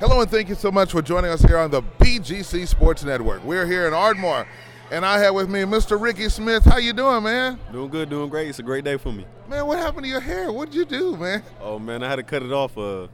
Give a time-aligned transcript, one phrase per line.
[0.00, 3.42] Hello and thank you so much for joining us here on the BGC Sports Network.
[3.42, 4.46] We're here in Ardmore,
[4.92, 6.00] and I have with me Mr.
[6.00, 6.64] Ricky Smith.
[6.64, 7.58] How you doing, man?
[7.72, 8.46] Doing good, doing great.
[8.46, 9.26] It's a great day for me.
[9.48, 10.52] Man, what happened to your hair?
[10.52, 11.42] What'd you do, man?
[11.60, 12.78] Oh man, I had to cut it off.
[12.78, 13.08] Uh,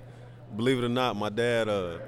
[0.55, 2.01] believe it or not, my dad uh,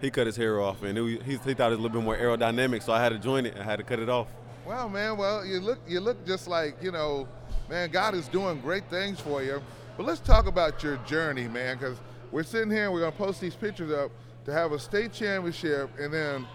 [0.00, 2.02] he cut his hair off, and it, he, he thought it was a little bit
[2.02, 3.56] more aerodynamic, so I had to join it.
[3.56, 4.26] I had to cut it off.
[4.66, 5.16] Wow, man.
[5.16, 7.28] Well, you look you look just like you know,
[7.70, 7.92] man.
[7.92, 9.62] God is doing great things for you.
[9.96, 11.96] But let's talk about your journey, man, because
[12.32, 14.10] we're sitting here and we're gonna post these pictures up
[14.44, 16.46] to have a state championship and then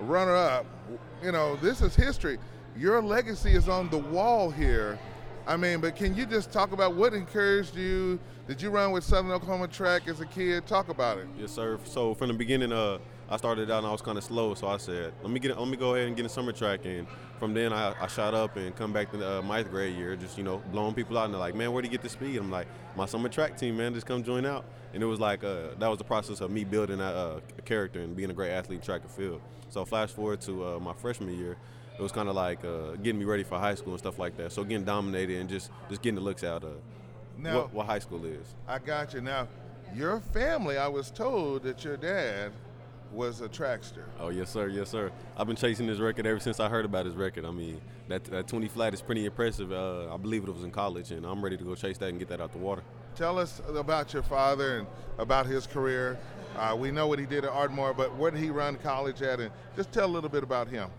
[0.00, 0.66] runner up.
[1.22, 2.38] You know, this is history.
[2.76, 4.98] Your legacy is on the wall here.
[5.46, 8.18] I mean, but can you just talk about what encouraged you?
[8.46, 10.66] Did you run with Southern Oklahoma track as a kid?
[10.66, 11.26] Talk about it.
[11.38, 11.78] Yes, sir.
[11.84, 12.98] So from the beginning, uh,
[13.30, 15.56] I started out and I was kind of slow, so I said, let me get,
[15.56, 17.06] let me go ahead and get in summer track, and
[17.38, 20.16] from then I, I shot up and come back to uh, my eighth grade year,
[20.16, 22.08] just you know blowing people out, and they're like, man, where do you get the
[22.08, 22.36] speed?
[22.36, 22.66] I'm like,
[22.96, 25.86] my summer track team, man, just come join out, and it was like uh, that
[25.86, 28.84] was the process of me building that uh, character and being a great athlete in
[28.84, 29.40] track and field.
[29.68, 31.56] So flash forward to uh, my freshman year,
[31.96, 34.36] it was kind of like uh, getting me ready for high school and stuff like
[34.38, 34.50] that.
[34.50, 36.78] So getting dominated and just just getting the looks out of
[37.38, 38.56] Now, what, what high school is.
[38.66, 39.20] I got you.
[39.20, 39.46] Now,
[39.94, 42.50] your family, I was told that your dad
[43.12, 44.04] was a trackster.
[44.18, 44.68] Oh yes, sir.
[44.68, 45.10] Yes, sir.
[45.36, 47.44] I've been chasing this record ever since I heard about his record.
[47.44, 49.72] I mean, that that 20 flat is pretty impressive.
[49.72, 52.18] Uh, I believe it was in college, and I'm ready to go chase that and
[52.18, 52.82] get that out the water.
[53.16, 54.86] Tell us about your father and
[55.18, 56.18] about his career.
[56.56, 59.40] Uh, we know what he did at Ardmore, but where did he run college at?
[59.40, 60.90] And just tell a little bit about him.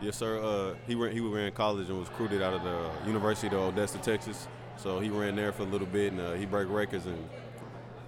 [0.00, 0.40] Yes, sir.
[0.40, 3.98] Uh, he ran, he ran college and was recruited out of the University of Odessa,
[3.98, 4.48] Texas.
[4.76, 7.28] So he ran there for a little bit, and uh, he broke records, and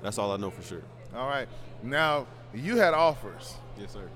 [0.02, 0.83] that's all I know for sure.
[1.14, 1.48] All right.
[1.82, 3.55] Now, you had offers.
[3.78, 4.08] Yes, sir.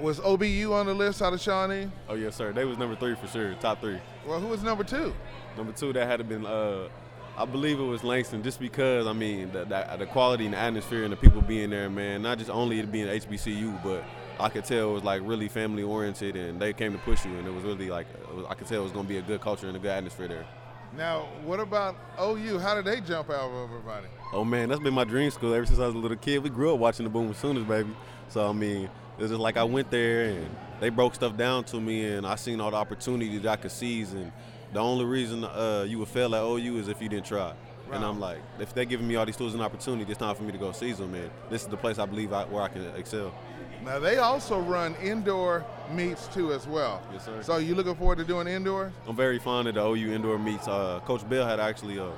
[0.00, 1.90] Was OBU on the list out of Shawnee?
[2.08, 2.52] Oh yes, sir.
[2.52, 3.98] They was number three for sure, top three.
[4.26, 5.12] Well, who was number two?
[5.56, 6.88] Number two, that had to been, uh,
[7.36, 10.58] I believe it was Langston, just because I mean the, the, the quality and the
[10.58, 12.22] atmosphere and the people being there, man.
[12.22, 14.04] Not just only it being HBCU, but
[14.38, 17.36] I could tell it was like really family oriented, and they came to push you,
[17.36, 19.22] and it was really like was, I could tell it was going to be a
[19.22, 20.46] good culture and a good atmosphere there.
[20.96, 22.58] Now, what about OU?
[22.58, 24.06] How did they jump out of everybody?
[24.32, 26.42] Oh man, that's been my dream school ever since I was a little kid.
[26.42, 27.90] We grew up watching the Boom Sooners, baby.
[28.28, 31.64] So I mean, it was just like I went there and they broke stuff down
[31.64, 34.12] to me, and I seen all the opportunities I could seize.
[34.12, 34.32] And
[34.72, 37.52] the only reason uh, you would fail at OU is if you didn't try.
[37.92, 40.44] And I'm like, if they're giving me all these tools and opportunities, it's time for
[40.44, 41.10] me to go seize them.
[41.10, 41.28] man.
[41.50, 43.34] this is the place I believe I, where I can excel.
[43.84, 47.02] Now, they also run indoor meets too as well.
[47.12, 47.42] Yes, sir.
[47.42, 48.92] So you looking forward to doing indoor?
[49.08, 50.68] I'm very fond of the OU indoor meets.
[50.68, 52.10] Uh, Coach Bell had actually, uh,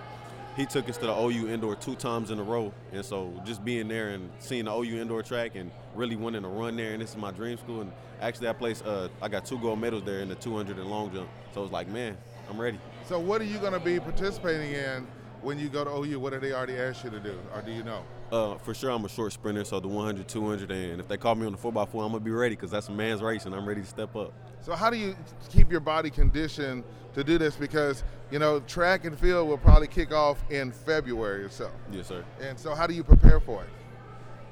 [0.56, 3.64] he took us to the OU indoor two times in a row, and so just
[3.64, 7.00] being there and seeing the OU indoor track and really wanting to run there, and
[7.00, 7.80] this is my dream school.
[7.80, 10.90] And actually, that place, uh, I got two gold medals there in the 200 and
[10.90, 11.28] long jump.
[11.54, 12.16] So it's like, man,
[12.50, 12.78] I'm ready.
[13.06, 15.06] So what are you going to be participating in
[15.42, 16.20] when you go to OU?
[16.20, 18.02] What do they already asked you to do, or do you know?
[18.30, 21.34] Uh, for sure, I'm a short sprinter, so the 100, 200, and if they call
[21.34, 23.66] me on the 4x4, I'm gonna be ready because that's a man's race, and I'm
[23.66, 24.32] ready to step up.
[24.60, 25.16] So how do you
[25.50, 27.56] keep your body conditioned to do this?
[27.56, 31.70] Because you know track and field will probably kick off in February or so.
[31.90, 32.24] Yes, sir.
[32.40, 33.68] And so how do you prepare for it?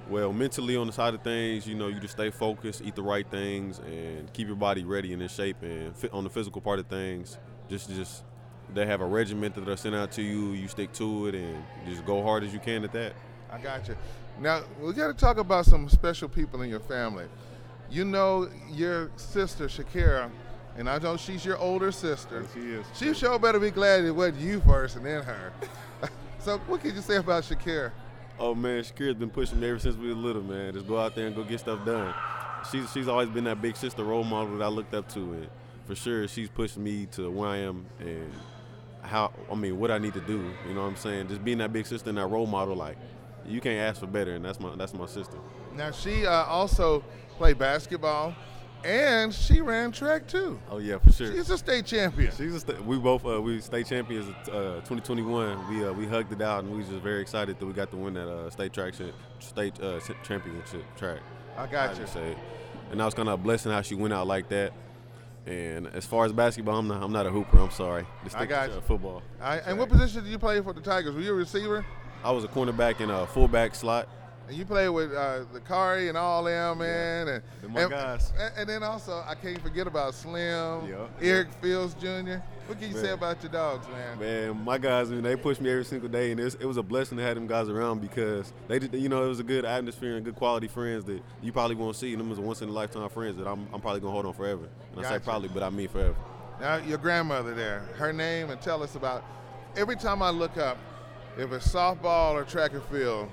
[0.08, 3.02] Well, mentally on the side of things, you know, you just stay focused, eat the
[3.02, 5.62] right things, and keep your body ready and in shape.
[5.62, 8.24] And fit on the physical part of things, just just
[8.74, 10.52] they have a regiment that they're sent out to you.
[10.52, 13.14] You stick to it and just go hard as you can at that.
[13.50, 13.96] I got you.
[14.40, 17.26] Now we got to talk about some special people in your family.
[17.90, 20.30] You know your sister Shakira,
[20.76, 22.42] and I know she's your older sister.
[22.42, 22.86] Yes, She is.
[22.94, 25.52] She sure better be glad it wasn't you first and then her.
[26.38, 27.90] so what can you say about Shakira?
[28.38, 30.72] Oh man, Shakira's been pushing me ever since we were little, man.
[30.72, 32.14] Just go out there and go get stuff done.
[32.70, 35.48] She's she's always been that big sister role model that I looked up to, and
[35.84, 38.32] for sure she's pushed me to where I am and
[39.10, 40.52] how I mean what I need to do.
[40.66, 41.28] You know what I'm saying?
[41.28, 42.96] Just being that big sister and that role model, like
[43.44, 45.36] you can't ask for better, and that's my that's my sister.
[45.74, 47.04] Now she uh, also
[47.36, 48.34] played basketball,
[48.84, 50.58] and she ran track too.
[50.70, 51.32] Oh yeah, for sure.
[51.32, 52.30] She's a state champion.
[52.36, 55.68] She's a sta- we both uh, we state champions uh, 2021.
[55.68, 57.90] We uh, we hugged it out and we was just very excited that we got
[57.90, 61.18] to win that uh, state track cha- state uh, championship track.
[61.56, 62.06] I got I you.
[62.06, 62.36] say,
[62.90, 64.72] and that was kind of a blessing how she went out like that.
[65.46, 67.58] And as far as basketball, I'm not I'm not a hooper.
[67.58, 68.06] I'm sorry.
[68.24, 69.22] Just I got to, football.
[69.40, 71.14] All right, and what position did you play for the Tigers?
[71.14, 71.84] Were you a receiver?
[72.22, 74.08] I was a cornerback and a fullback slot.
[74.50, 77.28] And you played with uh, the Kari and all them, man.
[77.28, 78.32] And, my and, guys.
[78.36, 81.06] and- and then also, I can't forget about Slim, Yeah.
[81.22, 82.38] Eric Fields Jr.
[82.66, 84.18] What can you say about your dogs, man?
[84.18, 86.64] Man, my guys, I mean, they push me every single day, and it was, it
[86.66, 89.38] was a blessing to have them guys around because they, did, you know, it was
[89.38, 92.16] a good atmosphere and good quality friends that you probably won't see.
[92.16, 94.68] Them as once in a lifetime friends that I'm, I'm probably gonna hold on forever.
[94.96, 95.24] And I say Gotcha.
[95.26, 96.16] probably, but I mean forever.
[96.60, 99.22] Now, your grandmother there, her name, and tell us about.
[99.76, 100.76] Every time I look up,
[101.38, 103.30] if it's softball or track and field,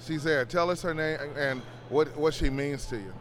[0.00, 0.44] she's there.
[0.44, 3.12] Tell us her name and what what she means to you.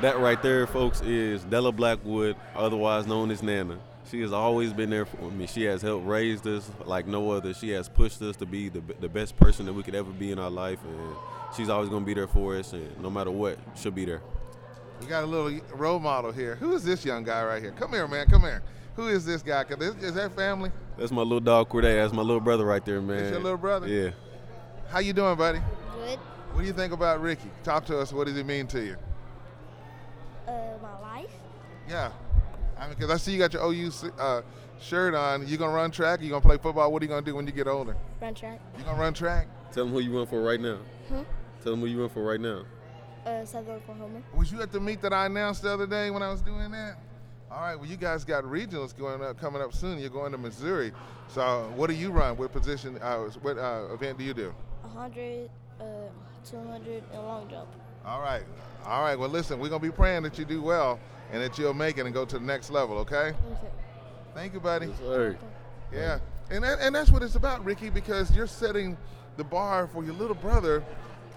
[0.00, 3.78] That right there, folks, is Della Blackwood, otherwise known as Nana.
[4.10, 5.46] She has always been there for me.
[5.46, 7.54] She has helped raise us like no other.
[7.54, 10.30] She has pushed us to be the, the best person that we could ever be
[10.30, 11.16] in our life, and
[11.56, 12.72] she's always going to be there for us.
[12.72, 14.20] And no matter what, she'll be there.
[15.00, 16.56] We got a little role model here.
[16.56, 17.72] Who is this young guy right here?
[17.72, 18.26] Come here, man.
[18.26, 18.62] Come here.
[18.96, 19.64] Who is this guy?
[19.64, 20.70] This, is that family?
[20.96, 21.96] That's my little dog Corday.
[21.96, 23.18] That's my little brother right there, man.
[23.18, 23.88] That's your little brother.
[23.88, 24.10] Yeah.
[24.90, 25.60] How you doing, buddy?
[26.54, 26.58] Good.
[26.58, 27.50] What do you think about Ricky?
[27.64, 28.12] Talk to us.
[28.12, 28.96] What does he mean to you?
[30.46, 31.32] Uh, my life.
[31.88, 32.12] Yeah.
[32.78, 33.90] I mean, because I see you got your OU
[34.20, 34.42] uh,
[34.80, 35.48] shirt on.
[35.48, 36.20] You gonna run track?
[36.22, 36.92] You gonna play football?
[36.92, 37.96] What are you gonna do when you get older?
[38.20, 38.60] Run track.
[38.78, 39.48] You gonna run track?
[39.72, 40.78] Tell them who you run for right now.
[41.08, 41.22] Hmm?
[41.62, 42.64] Tell them who you run for right now.
[43.26, 44.22] Uh, South Oklahoma.
[44.32, 46.70] Was you at the meet that I announced the other day when I was doing
[46.70, 46.98] that?
[47.50, 47.74] All right.
[47.74, 49.98] Well, you guys got regionals going up, coming up soon.
[49.98, 50.92] You're going to Missouri.
[51.28, 52.36] So, what do you run?
[52.36, 52.98] What position?
[53.00, 54.54] Uh, what uh, event do you do?
[54.82, 55.48] 100,
[55.80, 55.84] uh,
[56.48, 57.68] 200, and long jump.
[58.04, 58.42] All right.
[58.86, 59.18] All right.
[59.18, 61.00] Well, listen, we're going to be praying that you do well
[61.32, 63.28] and that you'll make it and go to the next level, okay?
[63.28, 63.72] Okay.
[64.34, 64.88] Thank you, buddy.
[64.88, 65.38] Yes, sir.
[65.92, 66.18] Yeah.
[66.50, 68.96] And, that, and that's what it's about, Ricky, because you're setting
[69.36, 70.84] the bar for your little brother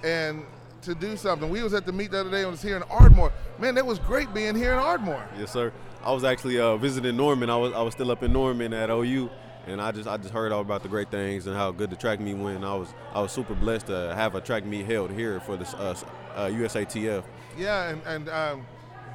[0.04, 0.44] and
[0.82, 1.50] to do something.
[1.50, 3.32] We was at the meet the other day and was here in Ardmore.
[3.60, 5.28] Man, that was great being here in Ardmore.
[5.38, 5.72] Yes, sir.
[6.04, 7.50] I was actually uh, visiting Norman.
[7.50, 9.30] I was I was still up in Norman at OU,
[9.68, 11.96] and I just I just heard all about the great things and how good the
[11.96, 12.64] track meet went.
[12.64, 15.66] I was I was super blessed to have a track meet held here for the
[15.78, 15.96] uh,
[16.36, 17.24] uh, USATF.
[17.58, 18.66] Yeah, and and um,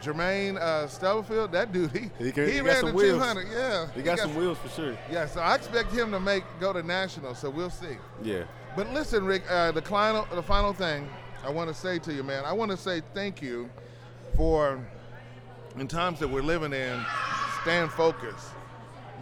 [0.01, 3.19] Jermaine uh, Stubblefield, that dude, he He can- he got ran the wheels.
[3.23, 3.47] 200.
[3.53, 4.99] Yeah, He got some wheels for sure.
[5.11, 7.35] Yeah, so I expect him to make go to national.
[7.35, 7.97] So we'll see.
[8.23, 8.43] Yeah.
[8.77, 11.09] But listen, Rick, uh, the final the final thing
[11.45, 13.69] I want to say to you, man, I want to say thank you
[14.37, 14.79] for
[15.79, 17.01] in times that we're living in,
[17.63, 18.49] stand focused.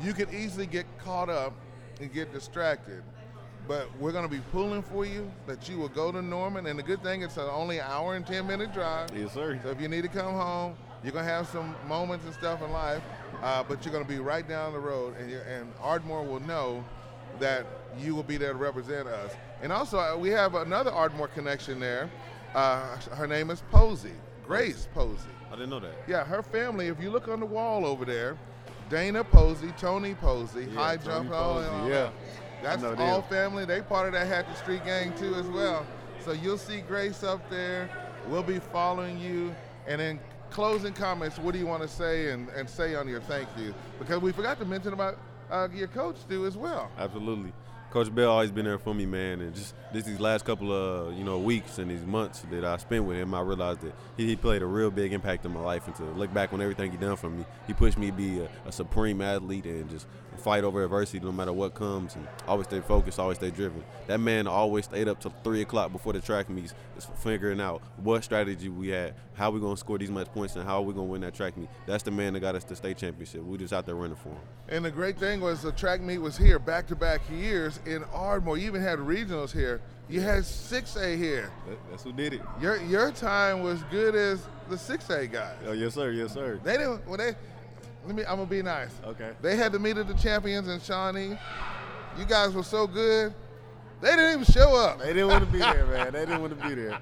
[0.03, 1.53] You could easily get caught up
[2.01, 3.03] and get distracted.
[3.69, 6.67] But we're going to be pulling for you that you will go to Norman.
[6.67, 9.11] And the good thing, is, it's an only hour and 10 minute drive.
[9.15, 9.61] Yes, sir.
[9.63, 12.73] So if you need to come home, you're gonna have some moments and stuff in
[12.73, 13.03] life,
[13.43, 16.85] uh, but you're gonna be right down the road, and you're, and Ardmore will know
[17.39, 17.65] that
[17.99, 19.33] you will be there to represent us.
[19.63, 22.11] And also, uh, we have another Ardmore connection there.
[22.55, 24.13] Uh, her name is Posey,
[24.47, 25.31] Grace Posey.
[25.49, 25.95] I didn't know that.
[26.07, 26.89] Yeah, her family.
[26.89, 28.37] If you look on the wall over there,
[28.91, 31.95] Dana Posey, Tony Posey, Yeah, high Tony jump, Posey, all yeah.
[31.95, 32.13] that.
[32.63, 33.23] That's all them.
[33.31, 33.65] family.
[33.65, 35.87] They part of that Hackett Street gang too as well.
[36.25, 37.89] So you'll see Grace up there.
[38.29, 39.55] We'll be following you.
[39.87, 40.21] And in
[40.51, 43.73] closing comments, what do you want to say and, and say on your thank you?
[43.99, 45.17] Because we forgot to mention about
[45.51, 46.91] uh, your coach too as well.
[46.99, 47.53] Absolutely.
[47.91, 51.13] Coach Bell always been there for me, man, and just this these last couple of
[51.19, 54.27] you know weeks and these months that I spent with him, I realized that he,
[54.27, 55.89] he played a real big impact in my life.
[55.89, 58.41] And to look back on everything he done for me, he pushed me to be
[58.41, 60.07] a, a supreme athlete and just
[60.41, 63.83] fight over adversity no matter what comes, and always stay focused, always stay driven.
[64.07, 67.83] That man always stayed up till three o'clock before the track meets, just figuring out
[67.97, 71.07] what strategy we had, how we gonna score these much points, and how we gonna
[71.07, 71.69] win that track meet.
[71.87, 73.43] That's the man that got us the state championship.
[73.43, 74.39] We just out there running for him.
[74.69, 78.05] And the great thing was the track meet was here back to back years in
[78.13, 78.59] Ardmore.
[78.59, 79.81] You even had regionals here.
[80.09, 81.51] You had 6A here.
[81.69, 82.41] That- that's who did it.
[82.61, 85.57] Your your time was good as the 6A guys.
[85.67, 86.11] Oh yes, sir.
[86.11, 86.59] Yes, sir.
[86.65, 87.07] They didn't.
[87.07, 87.35] Well, they.
[88.07, 88.23] Let me.
[88.25, 88.93] I'm gonna be nice.
[89.05, 89.33] Okay.
[89.43, 91.39] They had the meet of the champions in Shawnee.
[92.19, 93.33] You guys were so good.
[94.01, 94.99] They didn't even show up.
[94.99, 96.13] They didn't want to be there, man.
[96.13, 96.99] They didn't want to be there.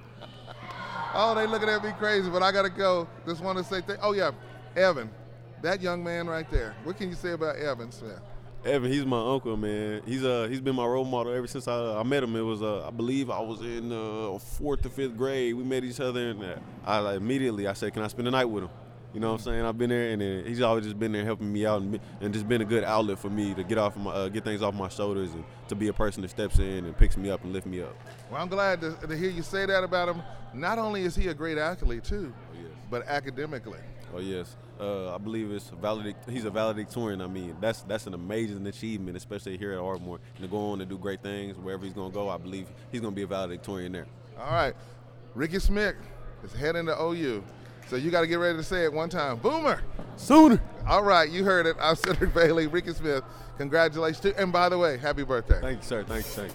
[1.14, 3.08] Oh, they looking at me crazy, but I gotta go.
[3.26, 4.32] Just want to say, th- oh yeah,
[4.76, 5.08] Evan,
[5.62, 6.74] that young man right there.
[6.84, 8.18] What can you say about Evan Smith?
[8.64, 10.02] Evan, he's my uncle, man.
[10.04, 12.34] He's uh he's been my role model ever since I, I met him.
[12.34, 15.54] It was uh I believe I was in uh fourth or fifth grade.
[15.54, 18.32] We met each other, and uh, I like, immediately I said, "Can I spend the
[18.32, 18.70] night with him?"
[19.14, 19.64] You know what I'm saying?
[19.64, 22.00] I've been there, and uh, he's always just been there helping me out, and, be-
[22.20, 24.60] and just been a good outlet for me to get off my uh, get things
[24.60, 27.42] off my shoulders, and to be a person that steps in and picks me up
[27.44, 27.96] and lifts me up.
[28.30, 30.22] Well, I'm glad to, to hear you say that about him.
[30.52, 32.64] Not only is he a great athlete too, yes.
[32.90, 33.80] but academically.
[34.14, 36.28] Oh yes, uh, I believe it's valedict.
[36.30, 37.20] He's a valedictorian.
[37.20, 40.18] I mean, that's that's an amazing achievement, especially here at Ardmore.
[40.36, 43.00] And to go on and do great things wherever he's gonna go, I believe he's
[43.00, 44.06] gonna be a valedictorian there.
[44.38, 44.74] All right,
[45.34, 45.96] Ricky Smith
[46.42, 47.42] is heading to OU,
[47.88, 49.36] so you got to get ready to say it one time.
[49.38, 49.82] Boomer.
[50.16, 50.60] Sooner.
[50.86, 51.76] All right, you heard it.
[51.80, 53.24] I'm Cedric Bailey, Ricky Smith.
[53.58, 55.60] Congratulations to, and by the way, happy birthday.
[55.60, 56.04] Thank you, sir.
[56.04, 56.48] Thank you,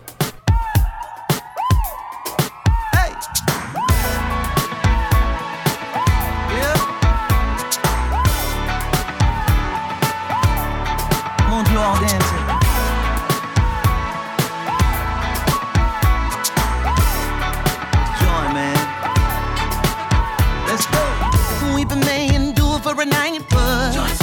[22.96, 23.54] Let's go.
[23.56, 24.23] We've